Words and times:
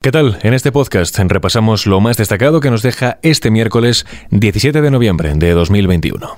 ¿Qué 0.00 0.12
tal? 0.12 0.38
En 0.42 0.54
este 0.54 0.70
podcast 0.70 1.18
repasamos 1.18 1.84
lo 1.84 2.00
más 2.00 2.16
destacado 2.16 2.60
que 2.60 2.70
nos 2.70 2.82
deja 2.82 3.18
este 3.22 3.50
miércoles 3.50 4.06
17 4.30 4.80
de 4.80 4.92
noviembre 4.92 5.34
de 5.34 5.50
2021. 5.50 6.36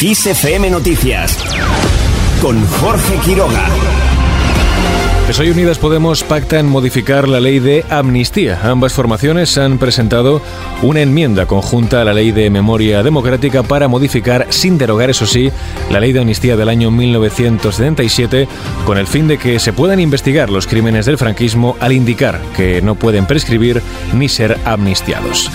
XFM 0.00 0.70
Noticias 0.70 1.36
con 2.40 2.64
Jorge 2.66 3.18
Quiroga. 3.22 4.15
PSOE 5.28 5.50
Unidas 5.50 5.78
Podemos 5.78 6.22
pactan 6.22 6.68
modificar 6.68 7.28
la 7.28 7.40
ley 7.40 7.58
de 7.58 7.84
amnistía. 7.90 8.60
Ambas 8.62 8.92
formaciones 8.92 9.58
han 9.58 9.76
presentado 9.78 10.40
una 10.82 11.00
enmienda 11.02 11.46
conjunta 11.46 12.00
a 12.00 12.04
la 12.04 12.14
ley 12.14 12.30
de 12.30 12.48
memoria 12.48 13.02
democrática 13.02 13.64
para 13.64 13.88
modificar, 13.88 14.46
sin 14.50 14.78
derogar, 14.78 15.10
eso 15.10 15.26
sí, 15.26 15.50
la 15.90 15.98
ley 15.98 16.12
de 16.12 16.20
amnistía 16.20 16.56
del 16.56 16.68
año 16.68 16.92
1977, 16.92 18.46
con 18.86 18.98
el 18.98 19.08
fin 19.08 19.26
de 19.26 19.36
que 19.36 19.58
se 19.58 19.72
puedan 19.72 19.98
investigar 19.98 20.48
los 20.48 20.68
crímenes 20.68 21.06
del 21.06 21.18
franquismo 21.18 21.76
al 21.80 21.92
indicar 21.92 22.40
que 22.56 22.80
no 22.80 22.94
pueden 22.94 23.26
prescribir 23.26 23.82
ni 24.14 24.28
ser 24.28 24.58
amnistiados. 24.64 25.50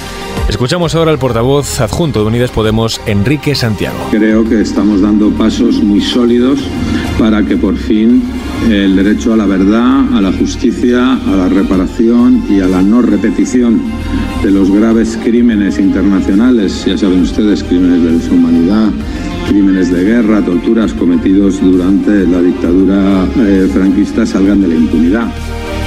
Escuchamos 0.50 0.96
ahora 0.96 1.12
al 1.12 1.18
portavoz 1.18 1.80
adjunto 1.80 2.22
de 2.22 2.26
Unidas 2.26 2.52
Podemos, 2.52 3.00
Enrique 3.06 3.56
Santiago. 3.56 3.96
Creo 4.12 4.44
que 4.44 4.60
estamos 4.60 5.02
dando 5.02 5.30
pasos 5.32 5.82
muy 5.82 6.02
sólidos 6.02 6.60
para 7.18 7.42
que 7.44 7.56
por 7.56 7.78
fin 7.78 8.22
el 8.70 8.96
derecho 8.96 9.11
a 9.12 9.36
la 9.36 9.46
verdad, 9.46 10.16
a 10.16 10.22
la 10.22 10.32
justicia, 10.32 11.14
a 11.14 11.36
la 11.36 11.50
reparación 11.50 12.46
y 12.50 12.62
a 12.62 12.66
la 12.66 12.82
no 12.82 13.02
repetición 13.02 13.82
de 14.42 14.52
los 14.52 14.72
graves 14.72 15.20
crímenes 15.22 15.78
internacionales, 15.80 16.86
ya 16.86 16.98
saben 16.98 17.22
ustedes, 17.22 17.62
crímenes 17.62 18.04
de 18.04 18.12
deshumanidad, 18.14 18.90
crímenes 19.50 19.92
de 19.92 20.06
guerra, 20.06 20.42
torturas 20.46 20.94
cometidos 20.94 21.60
durante 21.62 22.26
la 22.26 22.42
dictadura 22.42 23.26
eh, 23.38 23.70
franquista 23.74 24.26
salgan 24.26 24.62
de 24.62 24.70
la 24.70 24.76
impunidad. 24.76 25.28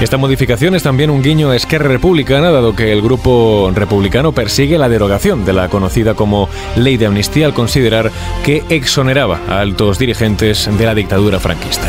Esta 0.03 0.19
modificación 0.19 0.75
es 0.75 0.83
también 0.83 1.09
un 1.09 1.23
guiño 1.23 1.51
a 1.51 1.57
Esquerra 1.57 1.89
Republicana, 1.89 2.51
dado 2.51 2.77
que 2.77 2.93
el 2.93 3.01
grupo 3.01 3.73
republicano 3.75 4.33
persigue 4.33 4.77
la 4.77 4.91
derogación 4.91 5.47
de 5.47 5.55
la 5.55 5.71
conocida 5.71 6.13
como 6.13 6.51
Ley 6.77 6.99
de 6.99 7.07
Amnistía 7.07 7.47
al 7.47 7.55
considerar 7.55 8.13
que 8.45 8.65
exoneraba 8.69 9.41
a 9.49 9.61
altos 9.61 9.99
dirigentes 9.99 10.69
de 10.77 10.85
la 10.85 10.95
dictadura 10.95 11.41
franquista. 11.41 11.89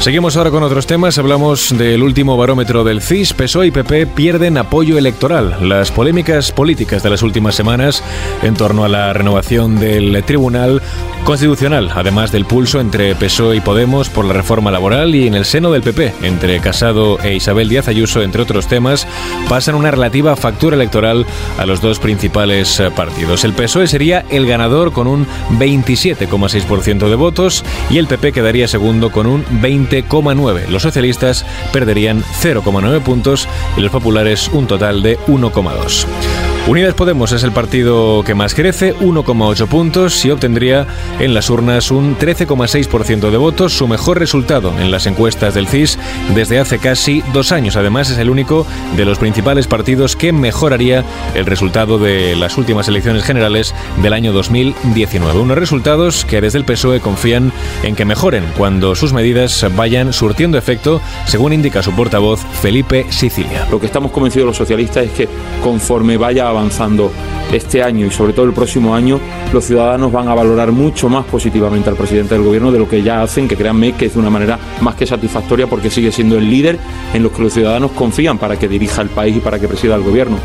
Seguimos 0.00 0.36
ahora 0.36 0.52
con 0.52 0.62
otros 0.62 0.86
temas. 0.86 1.18
Hablamos 1.18 1.76
del 1.76 2.04
último 2.04 2.36
barómetro 2.36 2.84
del 2.84 3.02
CIS. 3.02 3.34
PSOE 3.34 3.66
y 3.66 3.70
PP 3.72 4.06
pierden 4.06 4.56
apoyo 4.56 4.96
electoral. 4.96 5.56
Las 5.68 5.90
polémicas 5.90 6.52
políticas 6.52 7.02
de 7.02 7.10
las 7.10 7.22
últimas 7.22 7.56
semanas 7.56 8.04
en 8.42 8.54
torno 8.54 8.84
a 8.84 8.88
la 8.88 9.12
renovación 9.12 9.80
del 9.80 10.22
Tribunal 10.22 10.80
Constitucional, 11.24 11.90
además 11.94 12.32
del 12.32 12.46
pulso 12.46 12.80
entre 12.80 13.14
PSOE 13.16 13.56
y 13.56 13.60
Podemos 13.60 14.08
por 14.08 14.24
la 14.24 14.32
reforma 14.32 14.70
laboral 14.70 15.14
y 15.14 15.26
en 15.26 15.34
el 15.34 15.44
seno 15.44 15.72
del 15.72 15.82
PP, 15.82 16.14
entre 16.22 16.60
Casado 16.60 17.18
e 17.20 17.34
Isabel 17.34 17.68
Díaz 17.68 17.88
Ayuso, 17.88 18.22
entre 18.22 18.40
otros 18.40 18.66
temas, 18.66 19.06
pasan 19.48 19.74
una 19.74 19.90
relativa 19.90 20.36
factura 20.36 20.76
electoral 20.76 21.26
a 21.58 21.66
los 21.66 21.82
dos 21.82 21.98
principales 21.98 22.80
eh, 22.80 22.90
partidos. 22.90 23.44
El 23.44 23.52
PSOE 23.52 23.88
sería 23.88 24.24
el 24.30 24.46
ganador 24.46 24.92
con 24.92 25.06
un 25.06 25.26
27,6% 25.58 27.10
de 27.10 27.16
votos 27.16 27.64
y 27.90 27.98
el 27.98 28.06
PP 28.06 28.32
quedaría 28.32 28.68
segundo 28.68 29.10
con 29.10 29.26
un 29.26 29.44
20,9%. 29.90 30.68
Los 30.68 30.82
socialistas 30.82 31.44
perderían 31.72 32.22
0,9 32.22 33.00
puntos 33.02 33.48
y 33.76 33.80
los 33.80 33.90
populares 33.90 34.48
un 34.52 34.66
total 34.66 35.02
de 35.02 35.18
1,2%. 35.20 36.57
Unidas 36.68 36.92
Podemos 36.92 37.32
es 37.32 37.44
el 37.44 37.52
partido 37.52 38.22
que 38.26 38.34
más 38.34 38.54
crece, 38.54 38.94
1,8 38.96 39.68
puntos 39.68 40.22
y 40.26 40.30
obtendría 40.30 40.86
en 41.18 41.32
las 41.32 41.48
urnas 41.48 41.90
un 41.90 42.18
13,6% 42.18 43.30
de 43.30 43.36
votos, 43.38 43.72
su 43.72 43.88
mejor 43.88 44.18
resultado 44.18 44.78
en 44.78 44.90
las 44.90 45.06
encuestas 45.06 45.54
del 45.54 45.66
CIS 45.66 45.98
desde 46.34 46.58
hace 46.58 46.78
casi 46.78 47.24
dos 47.32 47.52
años. 47.52 47.76
Además, 47.76 48.10
es 48.10 48.18
el 48.18 48.28
único 48.28 48.66
de 48.98 49.06
los 49.06 49.18
principales 49.18 49.66
partidos 49.66 50.14
que 50.14 50.30
mejoraría 50.30 51.04
el 51.34 51.46
resultado 51.46 51.98
de 51.98 52.36
las 52.36 52.58
últimas 52.58 52.86
elecciones 52.86 53.24
generales 53.24 53.74
del 54.02 54.12
año 54.12 54.34
2019. 54.34 55.40
Unos 55.40 55.56
resultados 55.56 56.26
que 56.26 56.42
desde 56.42 56.58
el 56.58 56.66
PSOE 56.66 57.00
confían 57.00 57.50
en 57.82 57.96
que 57.96 58.04
mejoren 58.04 58.44
cuando 58.58 58.94
sus 58.94 59.14
medidas 59.14 59.64
vayan 59.74 60.12
surtiendo 60.12 60.58
efecto, 60.58 61.00
según 61.24 61.54
indica 61.54 61.82
su 61.82 61.92
portavoz 61.92 62.40
Felipe 62.60 63.06
Sicilia. 63.08 63.66
Lo 63.70 63.80
que 63.80 63.86
estamos 63.86 64.12
convencidos 64.12 64.46
los 64.46 64.58
socialistas 64.58 65.06
es 65.06 65.12
que 65.12 65.28
conforme 65.62 66.18
vaya 66.18 66.57
avanzando 66.58 67.10
este 67.52 67.82
año 67.82 68.06
y 68.06 68.10
sobre 68.10 68.32
todo 68.32 68.46
el 68.46 68.52
próximo 68.52 68.94
año, 68.94 69.18
los 69.52 69.64
ciudadanos 69.64 70.12
van 70.12 70.28
a 70.28 70.34
valorar 70.34 70.72
mucho 70.72 71.08
más 71.08 71.24
positivamente 71.24 71.88
al 71.88 71.96
presidente 71.96 72.34
del 72.34 72.44
gobierno 72.44 72.70
de 72.70 72.78
lo 72.78 72.88
que 72.88 73.02
ya 73.02 73.22
hacen, 73.22 73.48
que 73.48 73.56
créanme 73.56 73.92
que 73.92 74.06
es 74.06 74.14
de 74.14 74.20
una 74.20 74.30
manera 74.30 74.58
más 74.80 74.94
que 74.94 75.06
satisfactoria 75.06 75.66
porque 75.66 75.90
sigue 75.90 76.12
siendo 76.12 76.36
el 76.36 76.50
líder 76.50 76.78
en 77.14 77.22
los 77.22 77.32
que 77.32 77.42
los 77.42 77.52
ciudadanos 77.52 77.92
confían 77.92 78.38
para 78.38 78.58
que 78.58 78.68
dirija 78.68 79.02
el 79.02 79.08
país 79.08 79.36
y 79.36 79.40
para 79.40 79.58
que 79.58 79.68
presida 79.68 79.94
el 79.94 80.02
gobierno. 80.02 80.36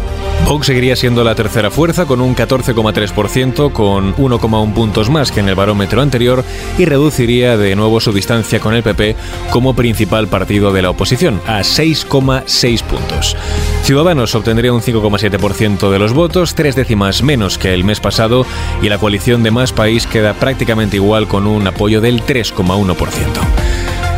Vox 0.46 0.68
seguiría 0.68 0.96
siendo 0.96 1.24
la 1.24 1.36
tercera 1.36 1.72
fuerza 1.72 2.06
con 2.06 2.22
un 2.22 2.36
14,3%, 2.36 3.72
con 3.72 4.16
1,1 4.16 4.74
puntos 4.74 5.10
más 5.10 5.32
que 5.32 5.40
en 5.40 5.50
el 5.50 5.56
barómetro 5.56 6.02
anterior 6.02 6.44
y 6.78 6.86
reduciría 6.86 7.58
de 7.58 7.76
nuevo 7.76 8.00
su 8.00 8.12
distancia 8.12 8.60
con 8.60 8.76
el 8.76 8.84
PP 8.84 9.16
como 9.50 9.74
principal 9.74 10.28
partido 10.28 10.72
de 10.72 10.82
la 10.82 10.90
oposición, 10.90 11.42
a 11.48 11.62
6,6 11.62 12.84
puntos. 12.84 13.36
Ciudadanos 13.84 14.36
obtendría 14.36 14.74
un 14.74 14.82
5,7% 14.82 15.90
de 15.90 16.00
los 16.00 16.14
votos, 16.14 16.56
tres 16.56 16.76
décimas 16.76 17.24
menos 17.24 17.58
que 17.58 17.74
el 17.74 17.84
mes 17.84 18.00
pasado, 18.00 18.46
y 18.82 18.90
la 18.90 18.98
coalición 18.98 19.44
de 19.44 19.52
Más 19.52 19.72
País 19.72 20.06
queda 20.06 20.34
prácticamente 20.34 20.98
igual 20.98 21.28
con 21.28 21.48
un 21.48 21.66
apoyo 21.68 22.02
del 22.02 22.24
3,1%. 22.24 23.73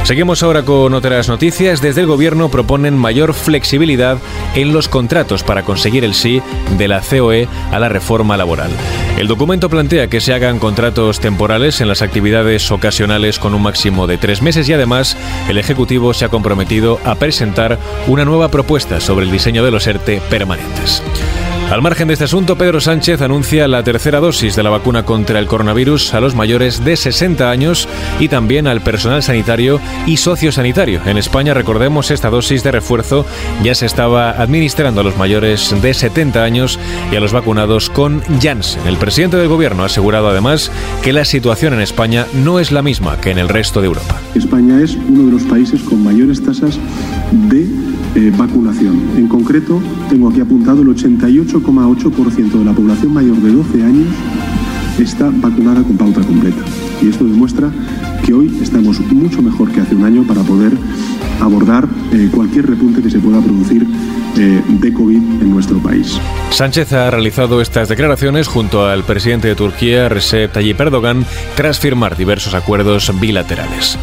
Seguimos 0.05 0.43
ahora 0.43 0.61
con 0.61 0.93
otras 0.93 1.29
noticias. 1.29 1.81
Desde 1.81 2.01
el 2.01 2.05
Gobierno 2.05 2.49
proponen 2.49 2.95
mayor 2.95 3.33
flexibilidad 3.33 4.19
en 4.53 4.71
los 4.71 4.87
contratos 4.87 5.41
para 5.41 5.63
conseguir 5.63 6.03
el 6.03 6.13
sí 6.13 6.43
de 6.77 6.87
la 6.87 7.01
COE 7.01 7.47
a 7.71 7.79
la 7.79 7.89
reforma 7.89 8.37
laboral. 8.37 8.69
El 9.17 9.27
documento 9.27 9.67
plantea 9.67 10.07
que 10.07 10.21
se 10.21 10.35
hagan 10.35 10.59
contratos 10.59 11.19
temporales 11.19 11.81
en 11.81 11.87
las 11.87 12.03
actividades 12.03 12.69
ocasionales 12.69 13.39
con 13.39 13.55
un 13.55 13.63
máximo 13.63 14.05
de 14.05 14.19
tres 14.19 14.43
meses 14.43 14.69
y 14.69 14.73
además 14.73 15.17
el 15.49 15.57
Ejecutivo 15.57 16.13
se 16.13 16.25
ha 16.25 16.29
comprometido 16.29 16.99
a 17.03 17.15
presentar 17.15 17.79
una 18.05 18.25
nueva 18.25 18.49
propuesta 18.49 18.99
sobre 18.99 19.25
el 19.25 19.31
diseño 19.31 19.65
de 19.65 19.71
los 19.71 19.87
ERTE 19.87 20.21
permanentes. 20.29 21.01
Al 21.71 21.81
margen 21.81 22.07
de 22.07 22.13
este 22.13 22.25
asunto, 22.25 22.57
Pedro 22.57 22.79
Sánchez 22.79 23.21
anuncia 23.21 23.67
la 23.67 23.83
tercera 23.83 24.19
dosis 24.19 24.55
de 24.55 24.61
la 24.61 24.69
vacuna 24.69 25.03
contra 25.03 25.39
el 25.39 25.47
coronavirus 25.47 26.13
a 26.13 26.21
los 26.21 26.35
mayores 26.35 26.85
de 26.85 26.95
60 26.95 27.49
años 27.49 27.89
y 28.19 28.27
también 28.27 28.67
al 28.67 28.81
personal 28.81 29.23
sanitario 29.23 29.81
y 30.05 30.17
sociosanitario. 30.17 31.01
En 31.05 31.17
España, 31.17 31.55
recordemos, 31.55 32.11
esta 32.11 32.29
dosis 32.29 32.63
de 32.63 32.71
refuerzo 32.71 33.25
ya 33.63 33.73
se 33.73 33.87
estaba 33.87 34.29
administrando 34.29 35.01
a 35.01 35.03
los 35.03 35.17
mayores 35.17 35.75
de 35.81 35.93
70 35.95 36.43
años 36.43 36.79
y 37.11 37.15
a 37.15 37.19
los 37.19 37.33
vacunados 37.33 37.89
con 37.89 38.21
Janssen. 38.39 38.85
El 38.85 38.97
presidente 38.97 39.37
del 39.37 39.47
gobierno 39.47 39.83
ha 39.83 39.87
asegurado 39.87 40.29
además 40.29 40.71
que 41.01 41.13
la 41.13 41.25
situación 41.25 41.73
en 41.73 41.81
España 41.81 42.27
no 42.33 42.59
es 42.59 42.71
la 42.71 42.83
misma 42.83 43.19
que 43.19 43.31
en 43.31 43.39
el 43.39 43.49
resto 43.49 43.81
de 43.81 43.87
Europa. 43.87 44.21
España 44.35 44.81
es 44.81 44.95
uno 44.95 45.25
de 45.25 45.31
los 45.31 45.43
países 45.43 45.81
con 45.81 46.03
mayores 46.03 46.43
tasas 46.43 46.79
de 47.31 47.67
eh, 48.15 48.31
vacunación. 48.37 48.99
En 49.17 49.27
concreto, 49.27 49.81
tengo 50.09 50.29
aquí 50.29 50.39
apuntado 50.39 50.81
el 50.81 50.89
88,8% 50.89 52.51
de 52.51 52.65
la 52.65 52.73
población 52.73 53.13
mayor 53.13 53.37
de 53.37 53.51
12 53.51 53.83
años 53.83 54.07
está 54.99 55.29
vacunada 55.29 55.81
con 55.83 55.97
pauta 55.97 56.21
completa. 56.21 56.63
Y 57.01 57.09
esto 57.09 57.25
demuestra 57.25 57.69
que 58.25 58.33
hoy 58.33 58.57
estamos 58.61 58.99
mucho 59.01 59.41
mejor 59.41 59.71
que 59.71 59.81
hace 59.81 59.95
un 59.95 60.05
año 60.05 60.23
para 60.23 60.41
poder 60.41 60.73
abordar 61.41 61.87
eh, 62.13 62.29
cualquier 62.33 62.67
repunte 62.67 63.01
que 63.01 63.09
se 63.09 63.19
pueda 63.19 63.41
producir 63.41 63.85
eh, 64.37 64.61
de 64.67 64.93
COVID 64.93 65.17
en 65.17 65.49
nuestro 65.51 65.77
país. 65.79 66.19
Sánchez 66.51 66.93
ha 66.93 67.11
realizado 67.11 67.61
estas 67.61 67.89
declaraciones 67.89 68.47
junto 68.47 68.85
al 68.85 69.03
presidente 69.03 69.49
de 69.49 69.55
Turquía, 69.55 70.09
Recep 70.09 70.53
Tayyip 70.53 70.79
Erdogan, 70.79 71.25
tras 71.55 71.79
firmar 71.79 72.15
diversos 72.15 72.53
acuerdos 72.53 73.11
bilaterales. 73.19 73.97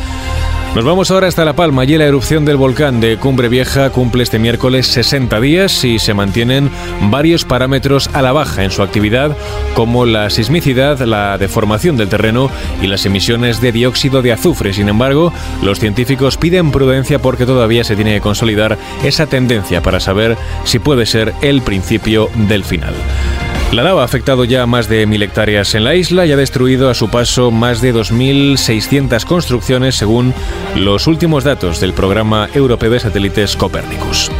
Nos 0.74 0.86
vamos 0.86 1.10
ahora 1.10 1.28
hasta 1.28 1.44
La 1.44 1.52
Palma. 1.52 1.82
Allí 1.82 1.98
la 1.98 2.06
erupción 2.06 2.46
del 2.46 2.56
volcán 2.56 2.98
de 2.98 3.18
Cumbre 3.18 3.50
Vieja 3.50 3.90
cumple 3.90 4.22
este 4.22 4.38
miércoles 4.38 4.86
60 4.86 5.38
días 5.38 5.84
y 5.84 5.98
se 5.98 6.14
mantienen 6.14 6.70
varios 7.10 7.44
parámetros 7.44 8.08
a 8.14 8.22
la 8.22 8.32
baja 8.32 8.64
en 8.64 8.70
su 8.70 8.80
actividad, 8.80 9.36
como 9.74 10.06
la 10.06 10.30
sismicidad, 10.30 10.98
la 11.00 11.36
deformación 11.36 11.98
del 11.98 12.08
terreno 12.08 12.50
y 12.80 12.86
las 12.86 13.04
emisiones 13.04 13.60
de 13.60 13.70
dióxido 13.70 14.22
de 14.22 14.32
azufre. 14.32 14.72
Sin 14.72 14.88
embargo, 14.88 15.30
los 15.62 15.78
científicos 15.78 16.38
piden 16.38 16.70
prudencia 16.70 17.18
porque 17.18 17.44
todavía 17.44 17.84
se 17.84 17.94
tiene 17.94 18.14
que 18.14 18.22
consolidar 18.22 18.78
esa 19.04 19.26
tendencia 19.26 19.82
para 19.82 20.00
saber 20.00 20.38
si 20.64 20.78
puede 20.78 21.04
ser 21.04 21.34
el 21.42 21.60
principio 21.60 22.30
del 22.48 22.64
final. 22.64 22.94
La 23.72 23.82
lava 23.82 24.02
ha 24.02 24.04
afectado 24.04 24.44
ya 24.44 24.66
más 24.66 24.86
de 24.86 25.06
mil 25.06 25.22
hectáreas 25.22 25.74
en 25.74 25.84
la 25.84 25.94
isla 25.94 26.26
y 26.26 26.32
ha 26.32 26.36
destruido 26.36 26.90
a 26.90 26.94
su 26.94 27.08
paso 27.08 27.50
más 27.50 27.80
de 27.80 27.94
2.600 27.94 29.24
construcciones 29.24 29.94
según 29.94 30.34
los 30.76 31.06
últimos 31.06 31.42
datos 31.42 31.80
del 31.80 31.94
programa 31.94 32.50
europeo 32.52 32.90
de 32.90 33.00
satélites 33.00 33.56
Copernicus. 33.56 34.30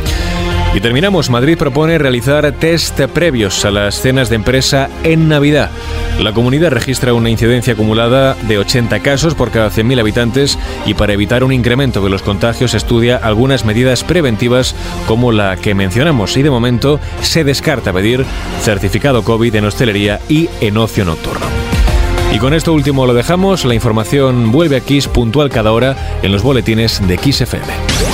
Y 0.74 0.80
terminamos. 0.80 1.28
Madrid 1.28 1.58
propone 1.58 1.98
realizar 1.98 2.50
test 2.52 2.98
previos 3.12 3.64
a 3.66 3.70
las 3.70 4.00
cenas 4.00 4.30
de 4.30 4.36
empresa 4.36 4.88
en 5.04 5.28
Navidad. 5.28 5.70
La 6.18 6.32
comunidad 6.32 6.70
registra 6.70 7.12
una 7.12 7.28
incidencia 7.28 7.74
acumulada 7.74 8.34
de 8.48 8.58
80 8.58 9.00
casos 9.00 9.34
por 9.34 9.50
cada 9.50 9.70
100.000 9.70 10.00
habitantes 10.00 10.58
y 10.86 10.94
para 10.94 11.12
evitar 11.12 11.44
un 11.44 11.52
incremento 11.52 12.02
de 12.02 12.08
los 12.08 12.22
contagios 12.22 12.72
estudia 12.72 13.18
algunas 13.18 13.66
medidas 13.66 14.02
preventivas 14.02 14.74
como 15.06 15.30
la 15.30 15.56
que 15.56 15.74
mencionamos 15.74 16.38
y 16.38 16.42
de 16.42 16.50
momento 16.50 17.00
se 17.20 17.44
descarta 17.44 17.92
pedir 17.92 18.24
certificado 18.62 19.24
COVID 19.24 19.54
en 19.54 19.66
hostelería 19.66 20.20
y 20.30 20.48
en 20.62 20.78
ocio 20.78 21.04
nocturno. 21.04 21.46
Y 22.32 22.38
con 22.38 22.54
esto 22.54 22.72
último 22.72 23.04
lo 23.04 23.12
dejamos, 23.12 23.66
la 23.66 23.74
información 23.74 24.50
vuelve 24.52 24.76
a 24.76 24.80
Kiss 24.80 25.06
puntual 25.06 25.50
cada 25.50 25.72
hora 25.72 26.18
en 26.22 26.32
los 26.32 26.42
boletines 26.42 27.06
de 27.06 27.18
Kiss 27.18 27.42
FM. 27.42 28.11